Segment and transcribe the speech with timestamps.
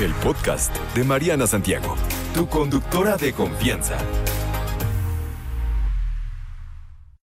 [0.00, 1.96] el podcast de Mariana Santiago,
[2.32, 3.98] tu conductora de confianza.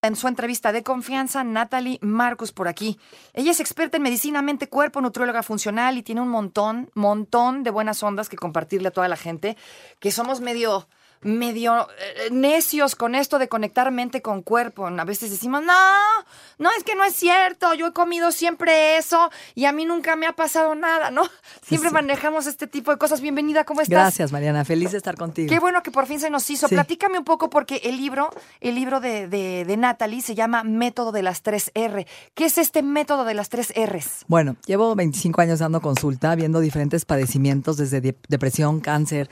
[0.02, 2.98] En su entrevista de confianza, Natalie Marcus por aquí.
[3.32, 7.70] Ella es experta en medicina, mente, cuerpo, nutrióloga funcional y tiene un montón, montón de
[7.70, 9.56] buenas ondas que compartirle a toda la gente,
[9.98, 10.86] que somos medio
[11.26, 14.86] medio eh, necios con esto de conectar mente con cuerpo.
[14.86, 15.72] A veces decimos, no,
[16.58, 20.16] no, es que no es cierto, yo he comido siempre eso y a mí nunca
[20.16, 21.22] me ha pasado nada, ¿no?
[21.66, 23.20] Siempre manejamos este tipo de cosas.
[23.20, 23.90] Bienvenida, ¿cómo estás?
[23.90, 25.48] Gracias, Mariana, feliz de estar contigo.
[25.48, 26.68] Qué bueno que por fin se nos hizo.
[26.68, 28.30] Platícame un poco porque el libro,
[28.60, 32.06] el libro de, de, de Natalie se llama Método de las tres R.
[32.34, 34.24] ¿Qué es este método de las tres Rs?
[34.28, 39.28] Bueno, llevo 25 años dando consulta, viendo diferentes padecimientos desde depresión, cáncer,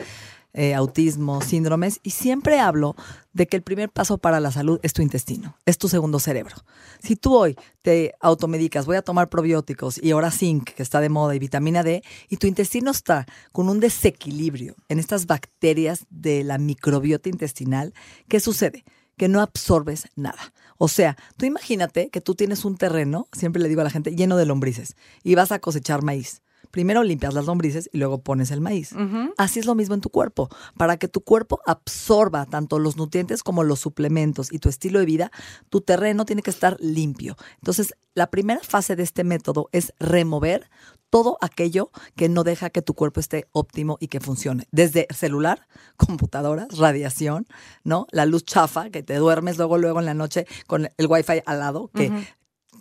[0.54, 2.94] eh, autismo, síndromes, y siempre hablo
[3.32, 6.56] de que el primer paso para la salud es tu intestino, es tu segundo cerebro.
[7.00, 11.08] Si tú hoy te automedicas, voy a tomar probióticos y ahora zinc, que está de
[11.08, 16.44] moda, y vitamina D, y tu intestino está con un desequilibrio en estas bacterias de
[16.44, 17.92] la microbiota intestinal,
[18.28, 18.84] ¿qué sucede?
[19.16, 20.52] Que no absorbes nada.
[20.78, 24.14] O sea, tú imagínate que tú tienes un terreno, siempre le digo a la gente,
[24.14, 26.43] lleno de lombrices, y vas a cosechar maíz
[26.74, 28.96] primero limpias las lombrices y luego pones el maíz.
[29.38, 30.48] Así es lo mismo en tu cuerpo.
[30.76, 35.04] Para que tu cuerpo absorba tanto los nutrientes como los suplementos y tu estilo de
[35.04, 35.30] vida,
[35.68, 37.36] tu terreno tiene que estar limpio.
[37.60, 40.68] Entonces, la primera fase de este método es remover
[41.10, 44.66] todo aquello que no deja que tu cuerpo esté óptimo y que funcione.
[44.72, 47.46] Desde celular, computadoras, radiación,
[47.84, 48.08] ¿no?
[48.10, 51.60] La luz chafa, que te duermes luego, luego en la noche con el wifi al
[51.60, 52.10] lado, que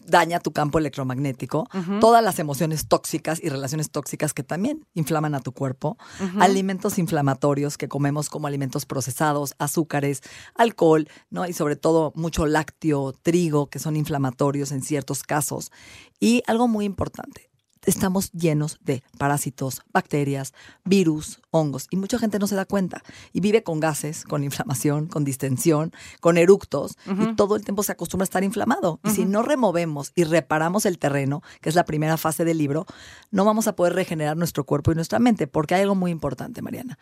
[0.06, 1.68] daña tu campo electromagnético,
[2.00, 5.98] todas las emociones tóxicas y relaciones tóxicas que también inflaman a tu cuerpo,
[6.40, 10.22] alimentos inflamatorios que comemos como alimentos procesados, azúcares,
[10.56, 11.48] alcohol, ¿no?
[11.48, 15.72] Y sobre todo mucho lácteo, trigo, que son inflamatorios en ciertos casos.
[16.20, 17.50] Y algo muy importante,
[17.86, 20.54] estamos llenos de parásitos, bacterias,
[20.84, 25.08] virus, hongos y mucha gente no se da cuenta y vive con gases, con inflamación,
[25.08, 29.00] con distensión, con eructos y todo el tiempo se acostumbra a estar inflamado.
[29.04, 32.86] Y si no removemos y reparamos el terreno, que es la primera fase del libro,
[33.32, 36.62] no vamos a poder regenerar nuestro cuerpo y nuestra mente, porque hay algo muy importante,
[36.62, 36.98] Mariana.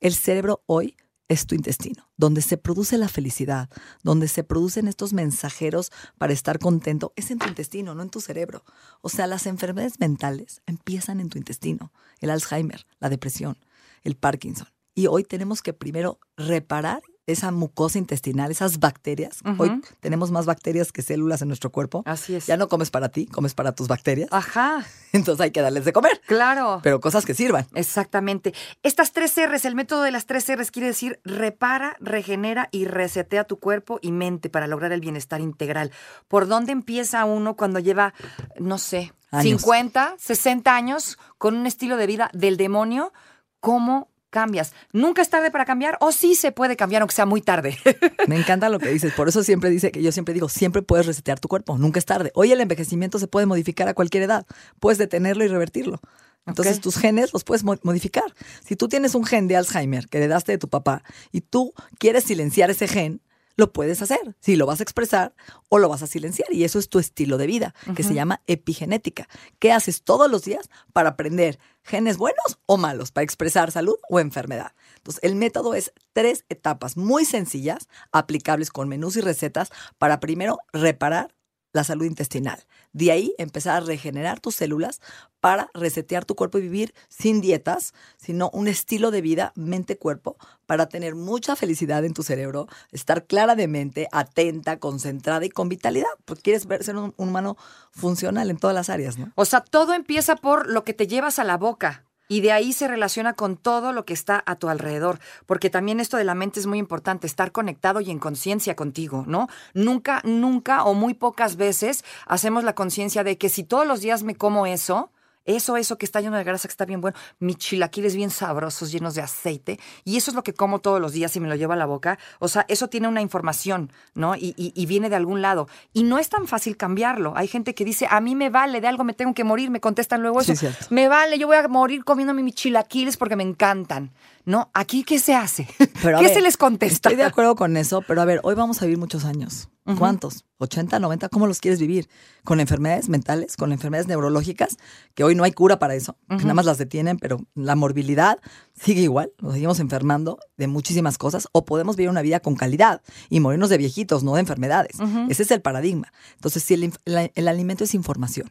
[0.00, 0.96] El cerebro hoy
[1.28, 3.68] es tu intestino, donde se produce la felicidad,
[4.02, 8.20] donde se producen estos mensajeros para estar contento, es en tu intestino, no en tu
[8.20, 8.64] cerebro.
[9.00, 13.56] O sea, las enfermedades mentales empiezan en tu intestino, el Alzheimer, la depresión,
[14.02, 14.68] el Parkinson.
[14.94, 19.40] Y hoy tenemos que primero reparar esa mucosa intestinal, esas bacterias.
[19.58, 22.02] Hoy tenemos más bacterias que células en nuestro cuerpo.
[22.04, 22.46] Así es.
[22.46, 24.28] Ya no comes para ti, comes para tus bacterias.
[24.30, 24.84] Ajá.
[25.12, 26.20] Entonces hay que darles de comer.
[26.26, 26.80] Claro.
[26.82, 27.66] Pero cosas que sirvan.
[27.74, 28.52] Exactamente.
[28.82, 33.44] Estas tres R's, el método de las tres R's quiere decir repara, regenera y resetea
[33.44, 35.92] tu cuerpo y mente para lograr el bienestar integral.
[36.28, 38.12] ¿Por dónde empieza uno cuando lleva,
[38.58, 43.12] no sé, 50, 60 años con un estilo de vida del demonio?
[43.60, 44.72] ¿Cómo cambias.
[44.92, 47.78] Nunca es tarde para cambiar o sí se puede cambiar aunque sea muy tarde.
[48.26, 49.12] Me encanta lo que dices.
[49.14, 51.78] Por eso siempre dice que yo siempre digo, siempre puedes resetear tu cuerpo.
[51.78, 52.32] Nunca es tarde.
[52.34, 54.44] Hoy el envejecimiento se puede modificar a cualquier edad.
[54.80, 56.00] Puedes detenerlo y revertirlo.
[56.46, 58.34] Entonces tus genes los puedes modificar.
[58.66, 62.24] Si tú tienes un gen de Alzheimer que heredaste de tu papá y tú quieres
[62.24, 63.22] silenciar ese gen,
[63.56, 64.36] lo puedes hacer.
[64.40, 65.34] Si lo vas a expresar
[65.68, 66.52] o lo vas a silenciar.
[66.52, 69.28] Y eso es tu estilo de vida, que se llama epigenética.
[69.58, 74.20] ¿Qué haces todos los días para aprender genes buenos o malos, para expresar salud o
[74.20, 74.72] enfermedad?
[74.96, 80.58] Entonces, el método es tres etapas muy sencillas, aplicables con menús y recetas, para primero
[80.72, 81.34] reparar
[81.74, 82.64] la salud intestinal.
[82.92, 85.00] De ahí empezar a regenerar tus células
[85.40, 90.36] para resetear tu cuerpo y vivir sin dietas, sino un estilo de vida mente-cuerpo
[90.66, 95.68] para tener mucha felicidad en tu cerebro, estar clara de mente, atenta, concentrada y con
[95.68, 97.56] vitalidad, porque quieres ver, ser un, un humano
[97.90, 99.32] funcional en todas las áreas, ¿no?
[99.34, 102.04] O sea, todo empieza por lo que te llevas a la boca.
[102.28, 106.00] Y de ahí se relaciona con todo lo que está a tu alrededor, porque también
[106.00, 109.48] esto de la mente es muy importante, estar conectado y en conciencia contigo, ¿no?
[109.74, 114.22] Nunca, nunca o muy pocas veces hacemos la conciencia de que si todos los días
[114.22, 115.10] me como eso,
[115.44, 117.16] eso, eso que está lleno de grasa, que está bien bueno.
[117.38, 119.78] Mis chilaquiles bien sabrosos, llenos de aceite.
[120.04, 121.86] Y eso es lo que como todos los días y me lo llevo a la
[121.86, 122.18] boca.
[122.38, 124.36] O sea, eso tiene una información, ¿no?
[124.36, 125.68] Y, y, viene de algún lado.
[125.92, 127.34] Y no es tan fácil cambiarlo.
[127.36, 129.70] Hay gente que dice, a mí me vale, de algo me tengo que morir.
[129.70, 130.54] Me contestan luego eso.
[130.90, 134.12] me vale, yo voy a morir comiéndome mis chilaquiles porque me encantan.
[134.46, 134.70] ¿No?
[134.74, 135.66] ¿Aquí qué se hace?
[135.78, 137.08] ¿Qué se les contesta?
[137.08, 139.68] Estoy de acuerdo con eso, pero a ver, hoy vamos a vivir muchos años.
[139.98, 140.46] ¿Cuántos?
[140.60, 141.28] ¿80, 90?
[141.28, 142.08] ¿Cómo los quieres vivir?
[142.42, 143.56] ¿Con enfermedades mentales?
[143.56, 144.78] ¿Con enfermedades neurológicas?
[145.14, 148.38] Que hoy no hay cura para eso, que nada más las detienen, pero la morbilidad
[148.72, 153.02] sigue igual, nos seguimos enfermando de muchísimas cosas, o podemos vivir una vida con calidad
[153.28, 154.96] y morirnos de viejitos, no de enfermedades.
[155.28, 156.12] Ese es el paradigma.
[156.36, 158.50] Entonces, si el alimento es información,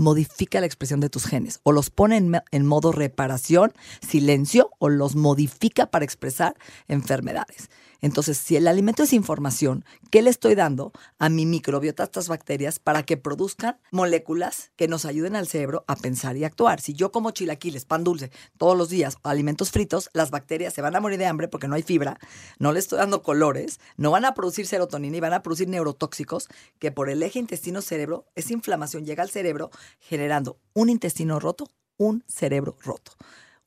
[0.00, 4.88] modifica la expresión de tus genes o los pone en, en modo reparación, silencio o
[4.88, 6.56] los modifica para expresar
[6.88, 7.68] enfermedades.
[8.00, 12.28] Entonces, si el alimento es información, ¿qué le estoy dando a mi microbiota, a estas
[12.28, 16.80] bacterias, para que produzcan moléculas que nos ayuden al cerebro a pensar y actuar?
[16.80, 20.96] Si yo como chilaquiles, pan dulce, todos los días, alimentos fritos, las bacterias se van
[20.96, 22.18] a morir de hambre porque no hay fibra,
[22.58, 26.48] no le estoy dando colores, no van a producir serotonina y van a producir neurotóxicos
[26.78, 32.24] que por el eje intestino-cerebro, esa inflamación llega al cerebro generando un intestino roto, un
[32.26, 33.12] cerebro roto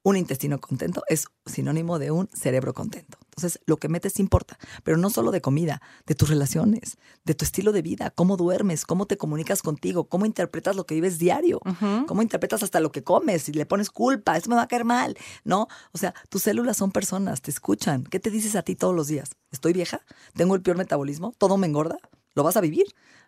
[0.04, 3.18] un intestino contento es sinónimo de un cerebro contento.
[3.36, 7.46] Entonces, lo que metes importa, pero no solo de comida, de tus relaciones, de tu
[7.46, 11.60] estilo de vida, cómo duermes, cómo te comunicas contigo, cómo interpretas lo que vives diario,
[12.08, 14.86] cómo interpretas hasta lo que comes, y le pones culpa, esto me va a caer
[14.86, 15.68] mal, ¿no?
[15.94, 18.04] O sea, tus células son personas, te escuchan.
[18.04, 19.32] ¿Qué te dices a ti todos los días?
[19.52, 20.02] ¿Estoy vieja?
[20.36, 21.34] ¿Tengo el peor metabolismo?
[21.38, 21.98] ¿Todo me engorda?
[22.36, 22.86] ¿Lo vas a vivir?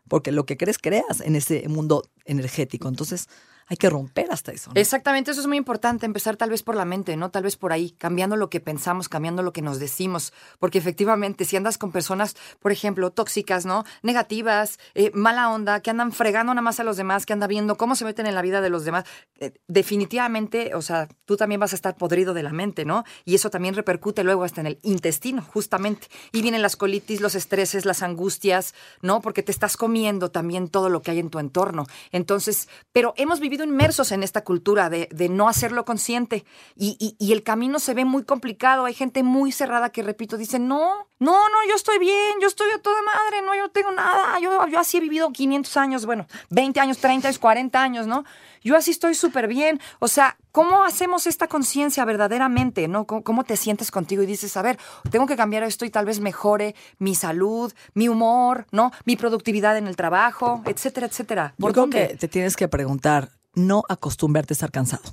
[0.08, 2.88] Porque lo que crees, creas en ese mundo energético.
[2.88, 3.28] Entonces,
[3.68, 4.72] hay que romper hasta eso.
[4.76, 7.32] Exactamente, eso es muy importante, empezar tal vez por la mente, ¿no?
[7.32, 11.46] Tal vez por ahí, cambiando lo que pensamos, cambiando lo que nos decimos, porque efectivamente,
[11.46, 13.84] si andas con personas, por ejemplo, tóxicas, ¿no?
[14.04, 17.76] Negativas, eh, mala onda, que andan fregando nada más a los demás, que andan viendo
[17.76, 19.06] cómo se meten en la vida de los demás,
[19.40, 23.04] eh, definitivamente, o sea, tú también vas a estar podrido de la mente, ¿no?
[23.26, 26.08] Y eso también repercute luego hasta en el intestino, justamente.
[26.32, 29.22] Y vienen las colitis, los estreses, las angustias, ¿no?
[29.22, 31.88] Porque te estás comiendo también todo lo que hay en tu entorno.
[32.12, 37.44] Entonces, pero hemos vivido inmersos en esta cultura de, no hacerlo consciente y, y, el
[37.44, 38.86] camino se ve muy complicado.
[38.86, 42.70] Hay gente muy cerrada que, repito, dice, no, no, no, yo estoy bien, yo estoy
[42.72, 46.06] a toda madre, no, yo no tengo nada, yo, yo así he vivido 500 años,
[46.06, 48.26] bueno, 20 años, 30 años, 40 años, ¿no?
[48.66, 49.80] Yo así estoy súper bien.
[50.00, 53.06] O sea, ¿cómo hacemos esta conciencia verdaderamente, no?
[53.06, 54.80] ¿Cómo, te sientes contigo y dices, a ver,
[55.12, 58.92] tengo que cambiar esto y tal vez mejore mi salud, mi humor, ¿no?
[59.06, 61.54] Mi productividad en el trabajo, etcétera, etcétera.
[61.60, 65.04] ¿Por Yo creo que te tienes que preguntar, no acostumbrarte a estar cansado.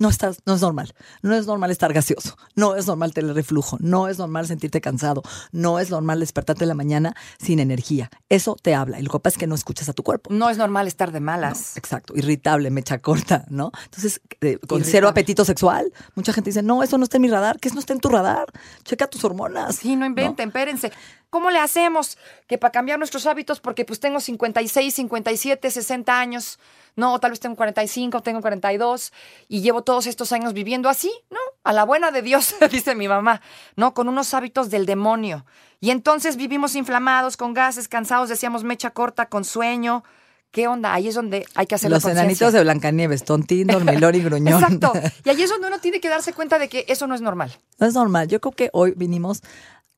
[0.00, 0.94] No, estás, no es normal.
[1.20, 2.38] No es normal estar gaseoso.
[2.56, 3.76] No es normal tener reflujo.
[3.80, 5.22] No es normal sentirte cansado.
[5.52, 8.10] No es normal despertarte en la mañana sin energía.
[8.30, 8.98] Eso te habla.
[8.98, 10.32] Y lo que pasa es que no escuchas a tu cuerpo.
[10.32, 11.76] No es normal estar de malas.
[11.76, 12.14] exacto.
[12.16, 13.72] Irritable, mecha corta, ¿no?
[13.84, 17.28] Entonces, eh, con cero apetito sexual, mucha gente dice, no, eso no está en mi
[17.28, 17.60] radar.
[17.60, 18.46] ¿Qué es no está en tu radar?
[18.84, 19.76] Checa tus hormonas.
[19.76, 20.92] Sí, no inventen, espérense.
[21.30, 23.60] ¿Cómo le hacemos que para cambiar nuestros hábitos?
[23.60, 26.58] Porque pues tengo 56, 57, 60 años
[26.96, 29.12] no, tal vez tengo 45, tengo 42
[29.48, 31.38] y llevo todos estos años viviendo así, ¿no?
[31.64, 33.40] A la buena de Dios, dice mi mamá,
[33.76, 33.94] ¿no?
[33.94, 35.44] Con unos hábitos del demonio.
[35.80, 40.04] Y entonces vivimos inflamados, con gases, cansados, decíamos mecha corta, con sueño.
[40.50, 40.92] ¿Qué onda?
[40.92, 44.62] Ahí es donde hay que hacer Los enanitos de Blancanieves, tontín, dormilón y gruñón.
[44.62, 44.92] Exacto.
[45.24, 47.56] Y ahí es donde uno tiene que darse cuenta de que eso no es normal.
[47.78, 48.26] No es normal.
[48.26, 49.42] Yo creo que hoy vinimos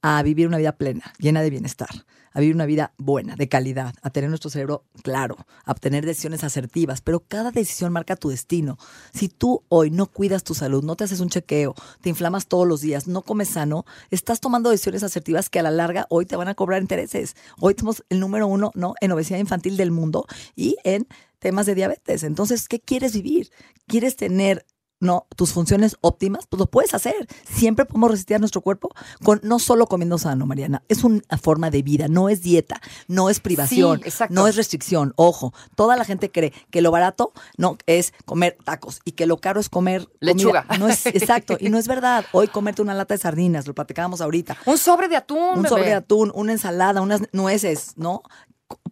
[0.03, 3.95] a vivir una vida plena, llena de bienestar a vivir una vida buena, de calidad,
[4.03, 8.79] a tener nuestro cerebro claro, a obtener decisiones asertivas, pero cada decisión marca tu destino.
[9.13, 12.67] Si tú hoy no cuidas tu salud, no te haces un chequeo, te inflamas todos
[12.67, 16.37] los días, no comes sano, estás tomando decisiones asertivas que a la larga hoy te
[16.37, 17.37] van a cobrar intereses.
[17.61, 18.95] Hoy somos el número uno ¿no?
[19.01, 20.27] en obesidad infantil del mundo
[20.57, 21.07] y en
[21.39, 22.23] temas de diabetes.
[22.23, 23.51] Entonces, ¿qué quieres vivir?
[23.89, 24.65] ¿Quieres tener
[25.03, 27.27] no tus funciones óptimas, pues lo puedes hacer.
[27.45, 28.91] Siempre podemos resistir a nuestro cuerpo
[29.23, 30.83] con no solo comiendo sano, Mariana.
[30.89, 34.01] Es una forma de vida, no es dieta, no es privación,
[34.31, 35.13] no es restricción.
[35.17, 39.39] Ojo, toda la gente cree que lo barato no es comer tacos y que lo
[39.39, 40.67] caro es comer lechuga.
[40.79, 42.25] No es exacto y no es verdad.
[42.33, 44.57] Hoy comerte una lata de sardinas, lo platicábamos ahorita.
[44.67, 48.23] Un sobre de atún, un sobre de atún, una ensalada, unas nueces, ¿no?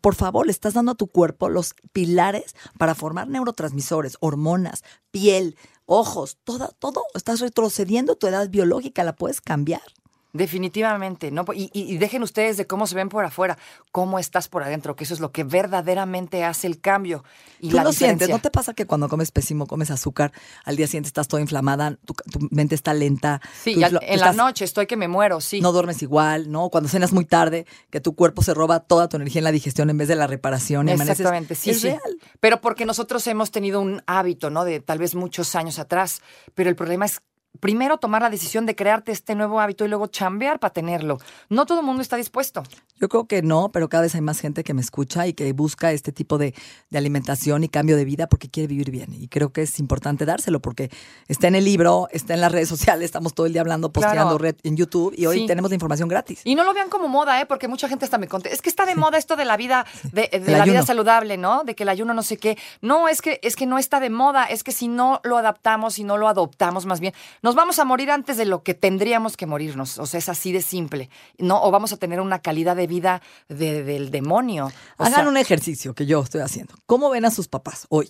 [0.00, 5.56] Por favor, le estás dando a tu cuerpo los pilares para formar neurotransmisores, hormonas, piel,
[5.86, 9.82] ojos, todo, todo, estás retrocediendo tu edad biológica, la puedes cambiar.
[10.32, 11.44] Definitivamente, ¿no?
[11.52, 13.58] Y, dejen ustedes de cómo se ven por afuera,
[13.90, 17.24] cómo estás por adentro, que eso es lo que verdaderamente hace el cambio.
[17.58, 20.32] Y Tú lo sientes, ¿no te pasa que cuando comes pésimo, comes azúcar,
[20.64, 22.14] al día siguiente estás toda inflamada, tu,
[22.50, 23.40] mente está lenta?
[23.62, 25.60] Sí, en la noche estoy que me muero, sí.
[25.60, 26.68] No duermes igual, ¿no?
[26.70, 29.90] Cuando cenas muy tarde, que tu cuerpo se roba toda tu energía en la digestión
[29.90, 30.88] en vez de la reparación.
[30.88, 32.00] Y Exactamente, sí, es real.
[32.38, 34.64] Pero porque nosotros hemos tenido un hábito, ¿no?
[34.64, 36.22] De tal vez muchos años atrás,
[36.54, 37.20] pero el problema es
[37.58, 41.18] primero tomar la decisión de crearte este nuevo hábito y luego chambear para tenerlo.
[41.48, 42.62] No todo el mundo está dispuesto.
[43.00, 45.50] Yo creo que no, pero cada vez hay más gente que me escucha y que
[45.54, 46.54] busca este tipo de,
[46.92, 49.14] alimentación y cambio de vida porque quiere vivir bien.
[49.14, 50.90] Y creo que es importante dárselo porque
[51.26, 54.36] está en el libro, está en las redes sociales, estamos todo el día hablando, posteando
[54.36, 56.42] red en YouTube y hoy tenemos la información gratis.
[56.44, 57.46] Y no lo vean como moda, ¿eh?
[57.46, 58.52] porque mucha gente está me conté.
[58.52, 61.64] Es que está de moda esto de la vida, de, la vida saludable, ¿no?
[61.64, 62.58] De que el ayuno no sé qué.
[62.82, 65.94] No, es que, es que no está de moda, es que si no lo adaptamos,
[65.94, 69.36] si no lo adoptamos más bien, nos vamos a morir antes de lo que tendríamos
[69.36, 69.98] que morirnos.
[69.98, 71.10] O sea, es así de simple.
[71.38, 71.62] ¿no?
[71.62, 74.70] O vamos a tener una calidad de vida del demonio.
[74.98, 76.74] Hagan un ejercicio que yo estoy haciendo.
[76.86, 78.08] ¿Cómo ven a sus papás hoy?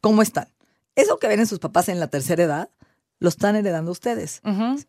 [0.00, 0.48] cómo están.
[0.96, 2.70] Eso que ven en sus papás en la tercera edad,
[3.20, 4.40] lo están heredando ustedes.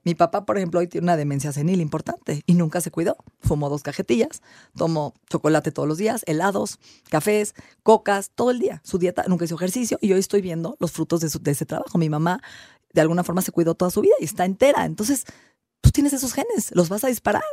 [0.03, 3.17] Mi papá, por ejemplo, hoy tiene una demencia senil importante y nunca se cuidó.
[3.41, 4.41] Fumó dos cajetillas,
[4.75, 6.79] tomó chocolate todos los días, helados,
[7.09, 8.81] cafés, cocas, todo el día.
[8.83, 11.65] Su dieta nunca hizo ejercicio y hoy estoy viendo los frutos de, su- de ese
[11.65, 11.97] trabajo.
[11.97, 12.41] Mi mamá,
[12.95, 14.85] de alguna forma, se cuidó toda su vida y está entera.
[14.85, 15.25] Entonces,
[15.81, 17.43] tú tienes esos genes, los vas a disparar.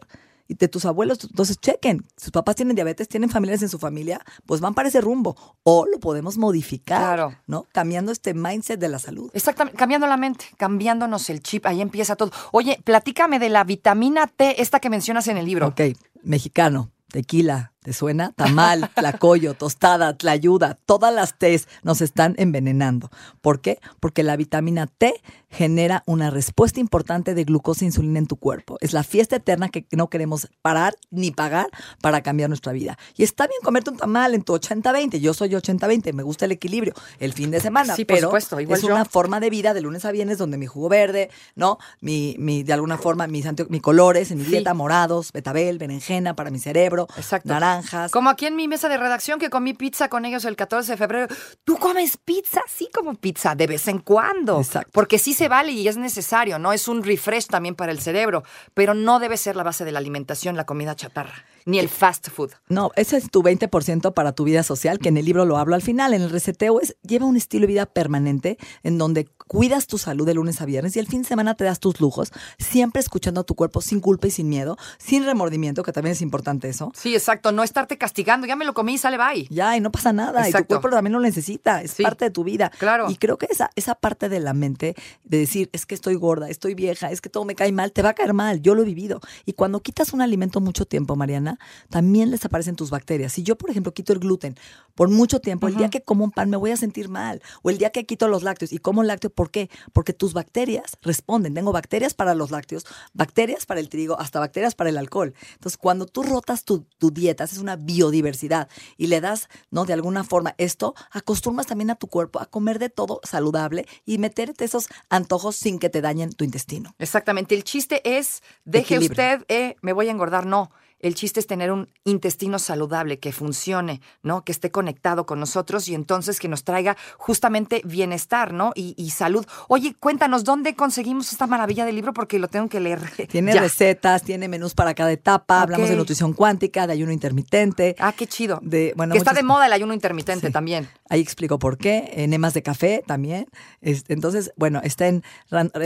[0.48, 2.04] Y de tus abuelos, entonces chequen.
[2.16, 5.36] Sus papás tienen diabetes, tienen familiares en su familia, pues van para ese rumbo.
[5.62, 7.36] O lo podemos modificar, Claro.
[7.46, 7.66] ¿no?
[7.72, 9.30] Cambiando este mindset de la salud.
[9.34, 12.32] Exactamente, cambiando la mente, cambiándonos el chip, ahí empieza todo.
[12.50, 15.68] Oye, platícame de la vitamina T, esta que mencionas en el libro.
[15.68, 15.80] Ok,
[16.22, 18.32] mexicano, tequila, ¿te suena?
[18.36, 23.10] Tamal, tlacoyo, tostada, tlayuda, todas las T's nos están envenenando.
[23.40, 23.78] ¿Por qué?
[24.00, 25.14] Porque la vitamina T
[25.50, 28.78] genera una respuesta importante de glucosa e insulina en tu cuerpo.
[28.80, 31.66] Es la fiesta eterna que no queremos parar ni pagar
[32.00, 32.96] para cambiar nuestra vida.
[33.16, 35.18] Y está bien comerte un tamal en tu 80-20.
[35.20, 36.94] Yo soy 80-20, me gusta el equilibrio.
[37.18, 38.94] El fin de semana, Sí, por supuesto, igual es yo.
[38.94, 41.78] una forma de vida de lunes a viernes donde mi jugo verde, ¿no?
[42.00, 44.50] Mi, mi de alguna forma, mis, mis colores en mi Sí.
[44.52, 47.48] dieta, morados, betabel, berenjena para mi cerebro, Exacto.
[47.72, 48.10] Naranjas.
[48.10, 50.96] Como aquí en mi mesa de redacción que comí pizza con ellos el 14 de
[50.96, 51.34] febrero.
[51.64, 52.62] ¿Tú comes pizza?
[52.68, 54.58] Sí, como pizza, de vez en cuando.
[54.60, 54.90] Exacto.
[54.92, 56.72] Porque sí se vale y es necesario, ¿no?
[56.72, 58.42] Es un refresh también para el cerebro,
[58.74, 62.28] pero no debe ser la base de la alimentación, la comida chatarra, ni el fast
[62.30, 62.50] food.
[62.68, 65.74] No, ese es tu 20% para tu vida social, que en el libro lo hablo
[65.74, 66.14] al final.
[66.14, 70.26] En el reseteo es, lleva un estilo de vida permanente en donde cuidas tu salud
[70.26, 73.42] de lunes a viernes y el fin de semana te das tus lujos, siempre escuchando
[73.42, 76.90] a tu cuerpo sin culpa y sin miedo, sin remordimiento, que también es importante eso.
[76.94, 79.46] Sí, exacto, no estarte castigando, ya me lo comí y sale bye.
[79.50, 80.40] Ya, y no pasa nada.
[80.40, 80.68] Y tu Exacto.
[80.80, 81.82] cuerpo también lo necesita.
[81.82, 82.02] Es Sí.
[82.02, 82.70] parte de tu vida.
[82.78, 83.10] Claro.
[83.10, 86.48] Y creo que esa, esa parte de la mente de decir, es que estoy gorda,
[86.48, 88.62] estoy vieja, es que todo me cae mal, te va a caer mal.
[88.62, 89.20] Yo lo he vivido.
[89.44, 91.51] Y cuando quitas un alimento mucho tiempo, Mariana,
[91.90, 93.32] también desaparecen tus bacterias.
[93.32, 94.56] Si yo, por ejemplo, quito el gluten
[94.94, 97.42] por mucho tiempo, el día que como un pan me voy a sentir mal.
[97.62, 99.70] O el día que quito los lácteos y como lácteo, ¿por qué?
[99.92, 101.54] Porque tus bacterias responden.
[101.54, 105.34] Tengo bacterias para los lácteos, bacterias para el trigo, hasta bacterias para el alcohol.
[105.54, 109.84] Entonces, cuando tú rotas tu, tu dieta, haces una biodiversidad y le das, ¿no?
[109.84, 114.18] De alguna forma esto, acostumbras también a tu cuerpo a comer de todo saludable y
[114.18, 116.94] meterte esos antojos sin que te dañen tu intestino.
[116.98, 117.54] Exactamente.
[117.54, 119.10] El chiste es, deje Equilibrio.
[119.10, 120.46] usted, eh, me voy a engordar.
[120.46, 120.70] No.
[121.02, 124.44] El chiste es tener un intestino saludable, que funcione, ¿no?
[124.44, 128.72] Que esté conectado con nosotros y entonces que nos traiga justamente bienestar, ¿no?
[128.74, 129.44] Y, y salud.
[129.68, 132.12] Oye, cuéntanos, ¿dónde conseguimos esta maravilla del libro?
[132.14, 133.00] Porque lo tengo que leer.
[133.28, 133.60] Tiene Ya.
[133.60, 137.96] recetas, tiene menús para cada etapa, hablamos de nutrición cuántica, de ayuno intermitente.
[137.98, 138.60] Ah, qué chido.
[138.62, 140.52] De, bueno, que está de moda el ayuno intermitente Sí.
[140.52, 140.88] también.
[141.08, 142.10] Ahí explico por qué.
[142.16, 143.46] Enemas de café también.
[143.82, 145.22] Entonces, bueno, está en,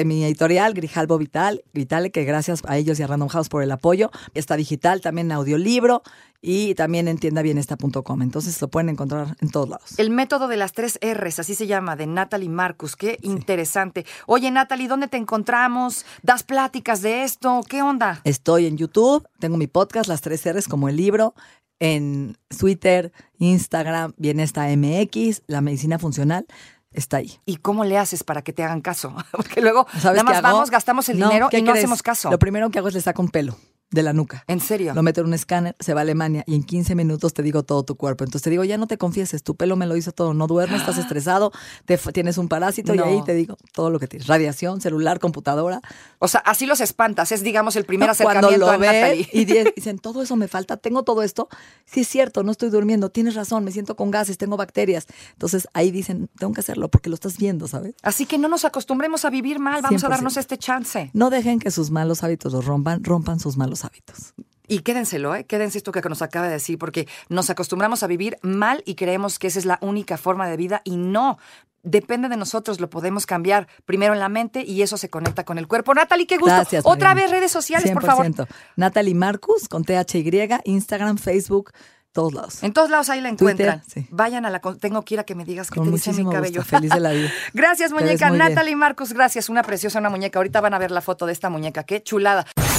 [0.04, 3.72] mi editorial, Grijalbo Vital, Vitale, que gracias a ellos y a Random House por el
[3.72, 4.10] apoyo.
[4.34, 6.02] Está digital, también en audiolibro
[6.42, 8.22] y también en tiendabienesta.com.
[8.22, 9.98] Entonces lo pueden encontrar en todos lados.
[9.98, 12.96] El método de las tres R's, así se llama, de Natalie Marcus.
[12.96, 14.04] Qué interesante.
[14.26, 16.04] Oye, Natalie, ¿dónde te encontramos?
[16.22, 17.60] ¿Das pláticas de esto?
[17.68, 18.20] ¿Qué onda?
[18.24, 21.34] Estoy en YouTube, tengo mi podcast, Las Tres R's, como el libro,
[21.78, 26.46] en Twitter, Instagram, Bienesta MX, La Medicina Funcional,
[26.90, 27.38] está ahí.
[27.44, 29.14] ¿Y cómo le haces para que te hagan caso?
[29.30, 31.84] Porque luego ¿Sabes nada más vamos, gastamos el No, dinero ¿qué y no crees?
[31.84, 32.30] hacemos caso.
[32.30, 33.56] Lo primero que hago es le saco un pelo
[33.90, 34.44] de la nuca.
[34.48, 34.92] ¿En serio?
[34.94, 37.62] Lo meto en un escáner, se va a Alemania y en 15 minutos te digo
[37.62, 38.24] todo tu cuerpo.
[38.24, 40.80] Entonces te digo, ya no te confieses, tu pelo me lo hizo todo, no duermes,
[40.80, 41.52] estás estresado,
[41.84, 43.04] te, tienes un parásito No.
[43.06, 44.26] y ahí te digo todo lo que tienes.
[44.26, 45.80] Radiación, celular, computadora.
[46.18, 47.30] O sea, así los espantas.
[47.32, 49.28] Es, digamos, el primer Cuando acercamiento lo a ven Natalie.
[49.32, 51.48] y di- dicen, todo eso me falta, tengo todo esto.
[51.84, 55.06] Sí es cierto, no estoy durmiendo, tienes razón, me siento con gases, tengo bacterias.
[55.32, 57.94] Entonces ahí dicen, tengo que hacerlo porque lo estás viendo, ¿sabes?
[58.02, 59.80] Así que no nos acostumbremos a vivir mal.
[59.82, 60.10] Vamos a 100%.
[60.10, 61.10] darnos este chance.
[61.14, 64.34] No dejen que sus malos hábitos los rompan, rompan sus malos hábitos.
[64.68, 65.44] Y quédenselo, ¿eh?
[65.44, 69.38] Quédense esto que nos acaba de decir, porque nos acostumbramos a vivir mal y creemos
[69.38, 71.38] que esa es la única forma de vida y no.
[71.84, 75.58] Depende de nosotros, lo podemos cambiar primero en la mente y eso se conecta con
[75.58, 75.94] el cuerpo.
[75.94, 76.52] Natalie, qué gusto.
[76.52, 76.84] Gracias.
[76.84, 78.26] Otra vez redes sociales, por favor.
[78.26, 78.48] 100%.
[78.74, 81.70] Natalie Marcus con THY, Instagram, Facebook,
[82.10, 82.62] todos lados.
[82.64, 83.82] En todos lados ahí la Twitter, encuentran.
[83.86, 84.08] sí.
[84.10, 84.58] Vayan a la...
[84.58, 86.62] Tengo que ir a que me digas qué Con te dice mi cabello.
[86.62, 87.30] gusto, feliz de la vida.
[87.54, 88.30] gracias, muñeca.
[88.30, 88.48] muy bien.
[88.48, 89.48] Natalie Marcus, gracias.
[89.48, 90.40] Una preciosa, una muñeca.
[90.40, 91.84] Ahorita van a ver la foto de esta muñeca.
[91.84, 92.46] Qué chulada.